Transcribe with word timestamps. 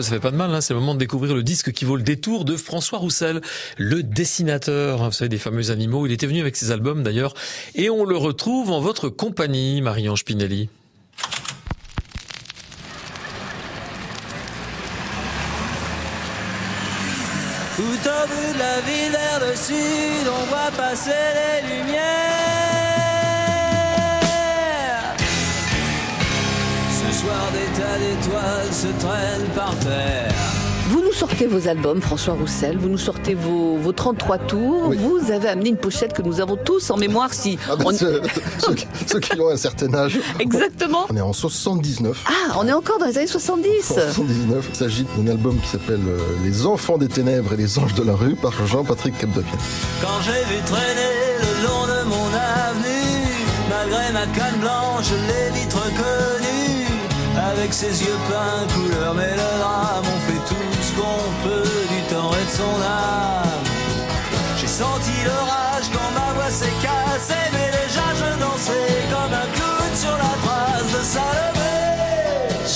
Ça 0.00 0.10
fait 0.10 0.20
pas 0.20 0.30
de 0.30 0.36
mal, 0.36 0.54
hein. 0.54 0.60
c'est 0.62 0.72
le 0.72 0.80
moment 0.80 0.94
de 0.94 0.98
découvrir 0.98 1.34
le 1.34 1.42
disque 1.42 1.70
qui 1.72 1.84
vaut 1.84 1.96
le 1.96 2.02
détour 2.02 2.46
de 2.46 2.56
François 2.56 2.98
Roussel, 2.98 3.42
le 3.76 4.02
dessinateur, 4.02 5.04
vous 5.04 5.12
savez, 5.12 5.28
des 5.28 5.38
fameux 5.38 5.70
animaux. 5.70 6.06
Il 6.06 6.12
était 6.12 6.26
venu 6.26 6.40
avec 6.40 6.56
ses 6.56 6.70
albums 6.70 7.02
d'ailleurs, 7.02 7.34
et 7.74 7.90
on 7.90 8.04
le 8.04 8.16
retrouve 8.16 8.70
en 8.70 8.80
votre 8.80 9.10
compagnie, 9.10 9.82
Marie-Ange 9.82 10.24
Pinelli. 10.24 10.70
Des 27.52 27.80
tas 27.80 27.98
d'étoiles 27.98 28.72
se 28.72 28.88
traînent 29.04 29.48
par 29.54 29.74
terre. 29.78 30.32
Vous 30.88 31.00
nous 31.00 31.12
sortez 31.12 31.46
vos 31.46 31.68
albums, 31.68 32.02
François 32.02 32.34
Roussel, 32.34 32.76
vous 32.76 32.88
nous 32.88 32.98
sortez 32.98 33.34
vos, 33.34 33.76
vos 33.76 33.92
33 33.92 34.38
tours, 34.38 34.92
vous 34.92 35.30
avez 35.30 35.48
amené 35.48 35.70
une 35.70 35.76
pochette 35.76 36.12
que 36.12 36.20
nous 36.20 36.40
avons 36.40 36.56
tous 36.56 36.90
en 36.90 36.96
mémoire 36.96 37.32
si... 37.32 37.58
Ah 37.70 37.76
ben, 37.76 37.92
ceux, 37.92 39.20
qui 39.20 39.40
ont 39.40 39.48
un 39.48 39.56
certain 39.56 39.94
âge. 39.94 40.18
Exactement. 40.38 41.06
On 41.08 41.16
est 41.16 41.22
en 41.22 41.32
79. 41.32 42.24
Ah, 42.26 42.56
on 42.58 42.68
est 42.68 42.72
encore 42.72 42.98
dans 42.98 43.06
les 43.06 43.16
années 43.16 43.26
70. 43.26 43.86
79. 43.86 44.66
Il 44.68 44.76
s'agit 44.76 45.06
d'un 45.16 45.30
album 45.30 45.58
qui 45.60 45.68
s'appelle 45.68 46.02
euh, 46.06 46.18
Les 46.44 46.66
Enfants 46.66 46.98
des 46.98 47.08
Ténèbres 47.08 47.54
et 47.54 47.56
les 47.56 47.78
Anges 47.78 47.94
de 47.94 48.02
la 48.02 48.14
Rue 48.14 48.34
par 48.34 48.52
Jean-Patrick 48.66 49.16
Capdevielle. 49.16 49.58
Quand 50.02 50.20
j'ai 50.24 50.44
vu 50.54 50.60
traîner 50.66 51.38
le 51.40 51.66
long 51.66 51.86
de 51.86 52.08
mon 52.08 52.26
avenue, 52.26 53.46
malgré 53.70 54.12
ma 54.12 54.26
canne 54.36 54.60
blanche, 54.60 55.10
les 55.28 55.58
vitres 55.58 55.84
connues, 55.94 56.41
avec 57.52 57.72
ses 57.74 58.02
yeux 58.02 58.18
peints 58.28 58.66
couleur 58.74 59.14
mélodrame, 59.14 60.04
on 60.04 60.20
fait 60.26 60.42
tout 60.48 60.72
ce 60.80 60.92
qu'on 60.92 61.22
peut 61.44 61.70
du 61.94 62.14
temps 62.14 62.32
et 62.32 62.44
de 62.44 62.50
son 62.50 62.76
âme. 62.82 63.64
J'ai 64.58 64.66
senti 64.66 65.12
l'orage 65.24 65.90
quand 65.92 66.10
ma 66.14 66.32
voix 66.34 66.50
s'est 66.50 66.76
cassée, 66.82 67.48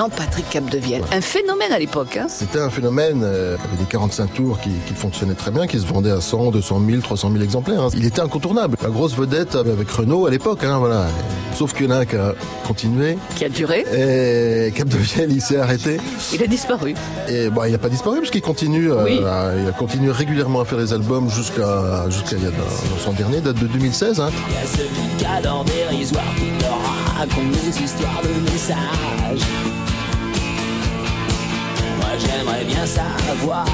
Jean-Patrick 0.00 0.48
Capdevielle. 0.48 1.02
Un 1.12 1.20
phénomène 1.20 1.72
à 1.72 1.78
l'époque. 1.78 2.16
Hein 2.16 2.24
C'était 2.26 2.58
un 2.58 2.70
phénomène. 2.70 3.20
Euh, 3.22 3.56
avec 3.62 3.78
des 3.78 3.84
45 3.84 4.32
tours 4.32 4.58
qui, 4.58 4.70
qui, 4.86 4.94
fonctionnaient 4.94 5.34
très 5.34 5.50
bien, 5.50 5.66
qui 5.66 5.78
se 5.78 5.84
vendaient 5.84 6.10
à 6.10 6.22
100, 6.22 6.52
200 6.52 6.80
000, 6.88 7.02
300 7.02 7.30
000 7.32 7.44
exemplaires. 7.44 7.82
Hein. 7.82 7.88
Il 7.94 8.06
était 8.06 8.22
incontournable. 8.22 8.78
La 8.82 8.88
grosse 8.88 9.14
vedette 9.14 9.56
avec 9.56 9.90
Renault 9.90 10.24
à 10.24 10.30
l'époque. 10.30 10.64
Hein, 10.64 10.78
voilà. 10.78 11.06
Sauf 11.54 11.74
qu'il 11.74 11.84
y 11.84 11.88
en 11.90 11.92
a 11.92 11.98
un 11.98 12.06
qui 12.06 12.16
a 12.16 12.32
continué. 12.66 13.18
Qui 13.36 13.44
a 13.44 13.50
duré. 13.50 13.84
Et 13.92 14.72
Capdevielle, 14.72 15.32
il 15.32 15.42
s'est 15.42 15.58
arrêté. 15.58 15.98
Il 16.32 16.42
a 16.42 16.46
disparu. 16.46 16.94
Et 17.28 17.50
bah, 17.50 17.68
il 17.68 17.72
n'a 17.72 17.78
pas 17.78 17.90
disparu 17.90 18.20
parce 18.20 18.30
qu'il 18.30 18.40
continue. 18.40 18.90
Euh, 18.90 19.06
il 19.10 19.68
a 19.68 19.72
continué 19.72 20.12
régulièrement 20.12 20.62
à 20.62 20.64
faire 20.64 20.78
des 20.78 20.94
albums 20.94 21.28
jusqu'à 21.28 22.08
jusqu'à 22.08 22.36
son 23.04 23.12
dernier, 23.12 23.42
date 23.42 23.58
de 23.58 23.66
2016. 23.66 24.18
Hein. 24.20 24.30
Il 24.48 24.54
y 24.54 25.26
a 25.26 25.36
ce 25.42 25.64
dérisoire 25.70 26.24
qui 26.38 26.64
leur 26.64 27.18
raconte 27.18 27.50
des 27.50 27.82
histoires 27.82 28.22
de 28.22 28.50
messages 28.50 29.79
j'aimerais 32.20 32.64
bien 32.64 32.86
savoir 32.86 33.66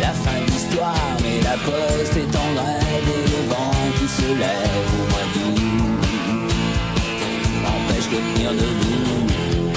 la 0.00 0.12
fin 0.12 0.40
de 0.40 0.50
l'histoire, 0.50 0.94
mais 1.22 1.40
la 1.42 1.56
poste 1.68 2.16
est 2.16 2.36
en 2.36 2.54
grève 2.54 3.08
et 3.16 3.26
le 3.30 3.40
vent 3.48 3.72
qui 3.98 4.08
se 4.08 4.28
lève 4.42 4.86
au 4.98 5.04
moins 5.10 5.28
d'août 5.34 5.60
m'empêche 7.62 8.08
de 8.10 8.18
tenir 8.34 8.50
debout. 8.52 9.72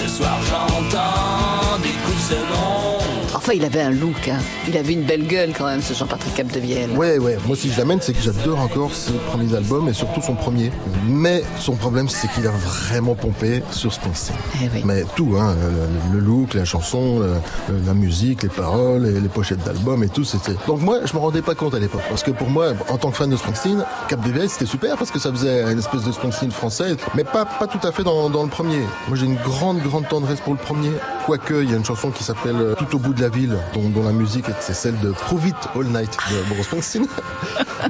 Ce 0.00 0.08
soir 0.08 0.38
j'entends 0.48 1.78
des 1.82 1.94
coups 2.02 2.16
de 2.16 2.34
seconde 2.34 2.67
Enfin, 3.48 3.56
il 3.56 3.64
avait 3.64 3.80
un 3.80 3.92
look, 3.92 4.28
hein. 4.28 4.40
il 4.68 4.76
avait 4.76 4.92
une 4.92 5.04
belle 5.04 5.26
gueule 5.26 5.54
quand 5.56 5.64
même, 5.64 5.80
ce 5.80 5.94
Jean-Patrick 5.94 6.34
Capdevielle. 6.34 6.90
Ouais, 6.90 7.16
ouais, 7.16 7.38
moi 7.46 7.56
si 7.56 7.72
je 7.72 7.78
l'amène, 7.78 7.98
c'est 7.98 8.12
que 8.12 8.20
j'adore 8.20 8.60
encore 8.60 8.94
ses 8.94 9.14
premiers 9.14 9.54
albums 9.54 9.88
et 9.88 9.94
surtout 9.94 10.20
son 10.20 10.34
premier. 10.34 10.70
Mais 11.06 11.42
son 11.58 11.74
problème, 11.74 12.10
c'est 12.10 12.30
qu'il 12.32 12.46
a 12.46 12.50
vraiment 12.50 13.14
pompé 13.14 13.62
sur 13.70 13.90
Springsteen. 13.90 14.36
Eh 14.56 14.68
oui. 14.74 14.82
Mais 14.84 15.02
tout, 15.16 15.34
hein, 15.40 15.56
le, 16.12 16.18
look, 16.18 16.52
la 16.52 16.66
chanson, 16.66 17.22
la 17.86 17.94
musique, 17.94 18.42
les 18.42 18.50
paroles, 18.50 19.06
et 19.06 19.18
les 19.18 19.28
pochettes 19.30 19.64
d'albums 19.64 20.04
et 20.04 20.10
tout, 20.10 20.24
c'était. 20.24 20.52
Donc 20.66 20.82
moi, 20.82 20.98
je 21.06 21.14
me 21.14 21.18
rendais 21.18 21.40
pas 21.40 21.54
compte 21.54 21.72
à 21.72 21.78
l'époque, 21.78 22.02
parce 22.10 22.22
que 22.22 22.32
pour 22.32 22.50
moi, 22.50 22.74
en 22.90 22.98
tant 22.98 23.10
que 23.10 23.16
fan 23.16 23.30
de 23.30 23.36
Springsteen, 23.38 23.82
Capdevielle, 24.10 24.50
c'était 24.50 24.66
super 24.66 24.98
parce 24.98 25.10
que 25.10 25.18
ça 25.18 25.30
faisait 25.30 25.62
une 25.72 25.78
espèce 25.78 26.02
de 26.02 26.12
Springsteen 26.12 26.50
français, 26.50 26.96
mais 27.14 27.24
pas, 27.24 27.46
pas 27.46 27.66
tout 27.66 27.80
à 27.82 27.92
fait 27.92 28.02
dans, 28.02 28.28
dans 28.28 28.42
le 28.42 28.50
premier. 28.50 28.82
Moi, 29.08 29.16
j'ai 29.16 29.24
une 29.24 29.36
grande, 29.36 29.80
grande 29.80 30.06
tendresse 30.06 30.40
pour 30.42 30.52
le 30.52 30.58
premier, 30.58 30.90
quoique 31.28 31.62
il 31.62 31.70
y 31.70 31.74
a 31.74 31.76
une 31.76 31.84
chanson 31.84 32.10
qui 32.10 32.24
s'appelle 32.24 32.74
Tout 32.78 32.96
au 32.96 32.98
bout 32.98 33.12
de 33.12 33.20
la 33.20 33.28
ville, 33.28 33.54
dont, 33.74 34.02
la 34.02 34.12
musique 34.12 34.46
c'est 34.60 34.72
celle 34.72 34.98
de 35.00 35.10
Prove 35.10 35.48
It 35.48 35.56
All 35.76 35.84
Night 35.84 36.16
de 36.30 36.48
Bruce 36.54 36.64
Springsteen. 36.64 37.06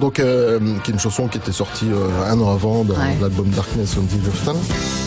Donc, 0.01 0.19
euh, 0.19 0.59
qui 0.83 0.91
est 0.91 0.95
une 0.95 0.99
chanson 0.99 1.29
qui 1.29 1.39
était 1.39 1.53
sortie 1.53 1.89
euh, 1.89 2.33
un 2.33 2.41
an 2.41 2.53
avant 2.53 2.83
dans 2.83 2.97
l'album 3.21 3.49
Darkness 3.51 3.97
on 3.97 4.03
the 4.03 4.98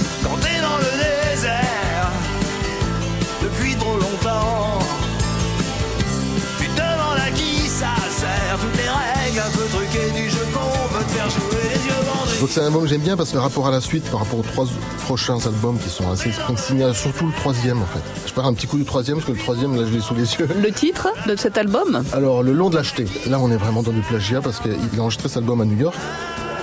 Donc 12.41 12.50
c'est 12.50 12.62
un 12.62 12.66
album 12.66 12.81
que 12.81 12.88
j'aime 12.88 13.02
bien 13.02 13.16
parce 13.16 13.31
que 13.31 13.38
rapport 13.38 13.68
à 13.68 13.72
la 13.72 13.79
suite, 13.79 14.03
par 14.09 14.22
rapport 14.22 14.40
aux 14.40 14.41
trois 14.41 14.66
prochains 15.03 15.38
albums 15.46 15.78
qui 15.78 15.90
sont 15.90 16.09
assez 16.09 16.31
Springsteen, 16.31 16.91
surtout 16.91 17.28
le 17.28 17.34
troisième 17.34 17.79
en 17.79 17.85
fait. 17.85 18.02
Je 18.25 18.34
pars 18.34 18.47
un 18.47 18.53
petit 18.56 18.66
coup 18.66 18.79
du 18.79 18.84
troisième 18.84 19.18
parce 19.18 19.28
que 19.28 19.34
le 19.34 19.38
troisième 19.38 19.75
là 19.75 19.84
je 19.88 19.94
l'ai 19.94 20.02
sous 20.02 20.16
les 20.16 20.34
yeux. 20.34 20.50
Le 20.59 20.72
titre 20.72 21.09
de 21.28 21.35
cet 21.35 21.59
album? 21.59 22.03
Alors 22.13 22.41
le 22.41 22.53
long 22.53 22.72
de 22.72 22.78
l'acheter. 22.78 23.06
Là 23.29 23.40
on 23.40 23.52
est 23.52 23.57
vraiment 23.57 23.84
dans 23.84 23.91
du 23.91 24.02
plagiat 24.02 24.41
parce 24.41 24.59
qu'il 24.59 24.72
a 24.72 25.02
enregistré 25.03 25.29
cet 25.29 25.38
album 25.38 25.62
à 25.62 25.66
New 25.66 25.78
York. 25.78 25.96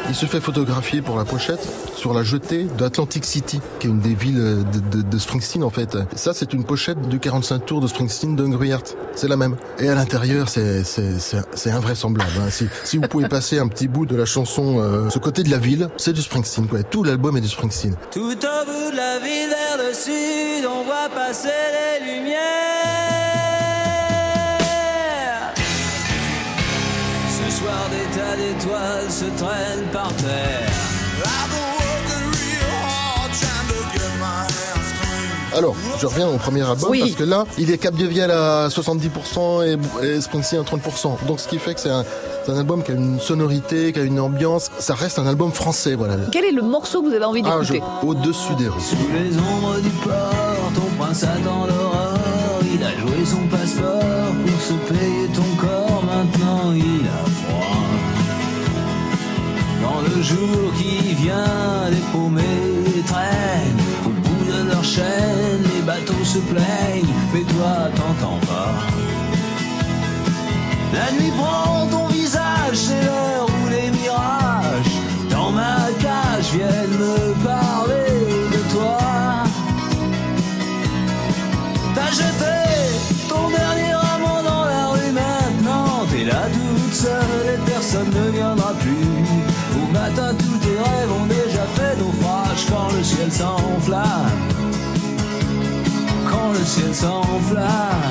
Il 0.09 0.15
se 0.15 0.25
fait 0.25 0.41
photographier 0.41 1.03
pour 1.03 1.19
la 1.19 1.25
pochette 1.27 1.61
sur 1.95 2.15
la 2.15 2.23
jetée 2.23 2.67
d'Atlantic 2.79 3.25
City, 3.25 3.61
qui 3.79 3.87
est 3.87 3.91
une 3.91 4.01
des 4.01 4.15
villes 4.15 4.65
de, 4.91 5.19
Springsteen 5.19 5.63
en 5.63 5.71
fait. 5.71 5.99
Ça, 6.17 6.33
c'est 6.33 6.55
une 6.55 6.65
pochette 6.65 7.01
du 7.09 7.19
45 7.19 7.67
tours 7.67 7.81
de 7.81 7.87
Springsteen 7.87 8.35
d'Hungry 8.35 8.73
C'est 9.15 9.29
la 9.29 9.37
même. 9.37 9.57
Et 9.79 9.89
à 9.89 9.95
l'intérieur, 9.95 10.49
c'est 10.49 10.83
c'est 10.85 11.71
invraisemblable. 11.71 12.31
Hein. 12.41 12.51
Si, 12.51 12.69
si, 12.85 12.97
vous 12.97 13.09
pouvez 13.09 13.29
passer 13.29 13.59
un 13.59 13.69
petit 13.69 13.89
bout 13.89 14.07
de 14.07 14.17
la 14.17 14.25
chanson, 14.25 14.79
euh, 14.81 15.11
ce 15.11 15.19
côté 15.19 15.43
de 15.43 15.51
la 15.51 15.59
ville, 15.59 15.89
c'est 15.97 16.13
du 16.13 16.23
Springsteen. 16.23 16.69
Quoi. 16.69 16.83
Tout 16.85 17.05
l'album 17.05 17.37
est 17.37 17.43
du 17.43 17.49
Springsteen. 17.49 17.95
Tout 18.11 18.21
au 18.21 18.25
bout 18.31 18.91
de 18.91 18.97
la 18.97 19.19
ville 19.19 19.51
vers 19.51 19.87
le 19.87 19.93
sud, 19.93 20.67
on 20.67 20.85
voit 20.85 21.09
passer 21.15 21.49
les 21.49 22.15
lumières. 22.15 23.08
Tas 28.19 28.37
d'étoiles 28.37 29.11
se 29.11 29.25
traînent 29.41 29.89
par 29.93 30.13
terre. 30.15 30.89
Alors, 35.57 35.75
je 35.99 36.07
reviens 36.07 36.29
au 36.29 36.37
premier 36.37 36.63
album 36.63 36.97
parce 36.97 37.13
que 37.13 37.25
là, 37.25 37.45
il 37.59 37.71
est 37.73 37.79
Cap 37.79 37.95
de 37.95 38.07
Vielle 38.07 38.31
à 38.31 38.69
70% 38.69 39.67
et, 39.67 40.07
et 40.07 40.21
Springsteen 40.21 40.61
à 40.61 40.63
30%. 40.63 41.27
Donc, 41.27 41.41
ce 41.41 41.49
qui 41.49 41.59
fait 41.59 41.75
que 41.75 41.81
c'est 41.81 41.91
un, 41.91 42.05
album 42.49 42.83
qui 42.85 42.93
a 42.93 42.95
une 42.95 43.19
sonorité, 43.19 43.93
qui 43.93 43.99
a 43.99 44.03
une 44.03 44.21
ambiance. 44.21 44.71
Ça 44.79 44.95
reste 44.95 45.19
un 45.19 45.27
album 45.27 45.51
français, 45.51 45.95
voilà. 45.95 46.15
Quel 46.31 46.45
est 46.45 46.53
le 46.53 46.63
morceau 46.63 47.03
que 47.03 47.09
vous 47.09 47.15
avez 47.15 47.25
envie 47.25 47.43
ah, 47.45 47.59
d'écouter? 47.61 47.83
Au-dessus 48.07 48.55
des 48.57 48.69
rues. 48.69 48.81
Sous 48.81 48.97
les 49.13 49.37
ombres 49.37 49.81
du 49.83 49.91
port, 49.91 50.73
ton 50.75 51.03
prince 51.03 51.25
attend 51.25 51.67
l'aurore. 51.67 52.61
Il 52.73 52.83
a 52.85 52.91
joué 52.91 53.25
son 53.25 53.47
passeport 53.49 54.35
pour 54.47 54.61
se 54.61 54.75
payer 54.93 55.27
ton 55.35 55.57
corps. 55.57 56.05
Maintenant, 56.05 56.73
il 56.73 56.88
le 60.19 60.25
jour 60.25 60.75
qui 60.77 61.15
vient, 61.15 61.89
les 61.91 62.05
paumés 62.13 63.03
traînent 63.07 63.83
au 64.05 64.09
bout 64.09 64.45
de 64.53 64.69
leur 64.69 64.83
chaîne, 64.83 65.63
les 65.75 65.83
bateaux 65.83 66.25
se 66.25 66.39
plaignent, 66.39 67.15
mais 67.33 67.43
toi 67.43 67.75
t'entends 67.95 68.41
pas. 68.51 68.75
La 70.93 71.13
nuit 71.13 71.33
prend 71.39 71.68
matin, 90.19 90.35
tous 90.39 90.59
tes 90.59 90.79
rêves 90.79 91.13
ont 91.13 91.27
déjà 91.27 91.65
fait 91.75 91.97
naufrage 91.97 92.67
quand 92.71 92.97
le 92.97 93.03
ciel 93.03 93.33
s'enflamme. 93.33 94.31
Quand 96.31 96.53
le 96.53 96.65
ciel 96.65 96.95
s'enflamme 96.95 98.08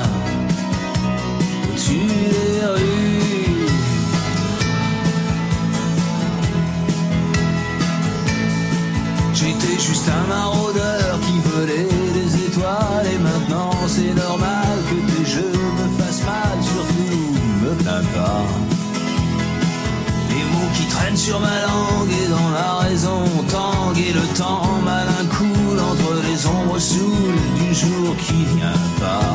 sur 21.28 21.40
ma 21.40 21.60
langue 21.68 22.10
et 22.22 22.28
dans 22.28 22.50
la 22.60 22.70
raison 22.88 23.22
tangue 23.50 23.98
et 23.98 24.14
le 24.14 24.26
temps 24.34 24.80
malin 24.82 25.24
coule 25.36 25.80
entre 25.90 26.10
les 26.26 26.46
ombres 26.46 26.78
saoules 26.78 27.42
du 27.60 27.74
jour 27.74 28.16
qui 28.24 28.38
vient 28.56 28.82
pas. 28.98 29.34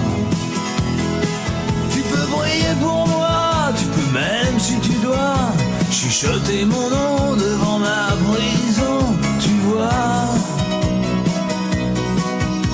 Tu 1.93 2.01
peux 2.09 2.25
briller 2.33 2.75
pour 2.81 3.07
moi, 3.07 3.71
tu 3.77 3.85
peux 3.93 4.09
même 4.11 4.57
si 4.59 4.75
tu 4.79 4.93
dois 5.05 5.37
chuchoter 5.91 6.65
mon 6.65 6.89
nom 6.97 7.35
devant 7.35 7.77
ma 7.77 8.05
prison, 8.27 8.97
tu 9.39 9.53
vois. 9.67 10.23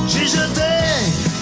J'ai 0.08 0.28
jeté 0.38 0.72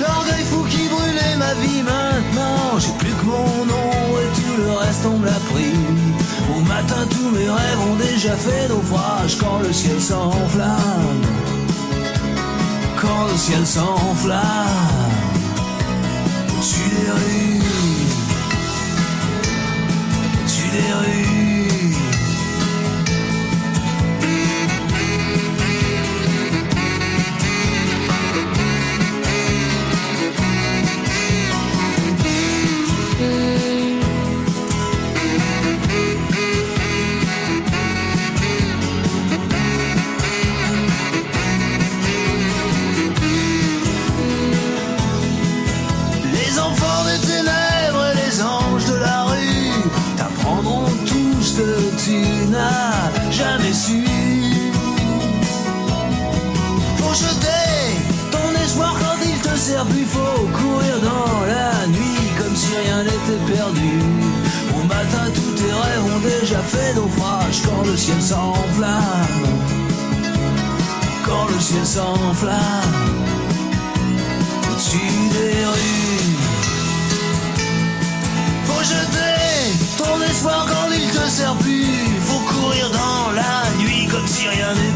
l'orgueil 0.02 0.46
fou 0.50 0.64
qui 0.72 0.84
brûlait 0.94 1.38
ma 1.38 1.54
vie 1.62 1.84
maintenant. 1.84 2.80
J'ai 2.80 2.96
plus 2.98 3.14
que 3.20 3.26
mon 3.26 3.66
nom 3.72 3.92
et 4.22 4.30
tout 4.36 4.56
le 4.64 4.72
reste 4.84 5.06
on 5.06 5.20
me 5.20 5.26
l'a 5.28 5.40
pris. 5.52 6.07
Tous 6.86 7.30
mes 7.32 7.50
rêves 7.50 7.80
ont 7.90 7.96
déjà 7.96 8.36
fait 8.36 8.68
naufrage 8.70 9.38
quand 9.38 9.60
le 9.60 9.74
ciel 9.74 10.00
s'enflamme. 10.00 11.22
Quand 13.02 13.26
le 13.32 13.38
ciel 13.38 13.66
s'enflamme. 13.66 14.42
Au-dessus 16.56 16.90
des 16.90 17.12
rues. 17.12 17.57
Jamais 53.38 53.74
su. 53.74 54.04
Faut 56.98 57.14
jeter 57.14 57.78
ton 58.32 58.50
espoir 58.64 58.94
quand 59.00 59.18
il 59.24 59.38
te 59.48 59.56
sert 59.58 59.86
plus, 59.86 60.06
faut 60.06 60.48
courir 60.60 60.96
dans 61.12 61.46
la 61.46 61.88
nuit 61.88 62.28
comme 62.38 62.56
si 62.56 62.70
rien 62.84 63.04
n'était 63.04 63.42
perdu. 63.54 63.94
Au 64.78 64.84
matin, 64.94 65.26
tous 65.36 65.54
tes 65.60 65.72
rêves 65.82 66.06
ont 66.16 66.20
déjà 66.20 66.60
fait 66.74 66.94
naufrage 66.96 67.62
quand 67.66 67.84
le 67.86 67.96
ciel 67.96 68.22
s'enflamme. 68.22 69.46
Quand 71.26 71.46
le 71.54 71.60
ciel 71.60 71.86
s'enflamme 71.86 73.18
au-dessus 74.72 75.16
des 75.36 75.66
rues. 75.74 76.38
Faut 78.66 78.84
jeter 78.84 79.38
ton 79.98 80.22
espoir 80.30 80.66
quand 80.72 80.90
il 80.94 81.10
te 81.10 81.30
sert 81.30 81.56
plus. 81.56 82.08
Faut 82.28 82.44
courir 82.54 82.90
dans 82.92 83.27
nuit 84.48 84.87